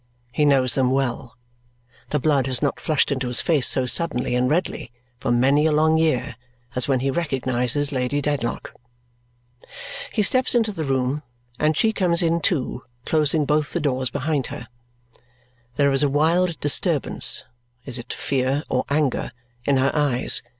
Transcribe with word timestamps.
He 0.31 0.45
knows 0.45 0.73
them 0.73 0.89
well. 0.89 1.35
The 2.09 2.17
blood 2.17 2.47
has 2.47 2.59
not 2.59 2.79
flushed 2.79 3.11
into 3.11 3.27
his 3.27 3.39
face 3.39 3.67
so 3.67 3.85
suddenly 3.85 4.33
and 4.33 4.49
redly 4.49 4.91
for 5.19 5.29
many 5.29 5.67
a 5.67 5.71
long 5.71 5.99
year 5.99 6.37
as 6.75 6.87
when 6.87 7.01
he 7.01 7.11
recognizes 7.11 7.91
Lady 7.91 8.19
Dedlock. 8.19 8.73
He 10.11 10.23
steps 10.23 10.55
into 10.55 10.71
the 10.71 10.85
room, 10.85 11.21
and 11.59 11.77
she 11.77 11.93
comes 11.93 12.23
in 12.23 12.41
too, 12.41 12.81
closing 13.05 13.45
both 13.45 13.73
the 13.73 13.79
doors 13.79 14.09
behind 14.09 14.47
her. 14.47 14.69
There 15.75 15.91
is 15.91 16.01
a 16.01 16.09
wild 16.09 16.59
disturbance 16.59 17.43
is 17.85 17.99
it 17.99 18.11
fear 18.11 18.63
or 18.71 18.85
anger? 18.89 19.31
in 19.65 19.77
her 19.77 19.91
eyes. 19.93 20.41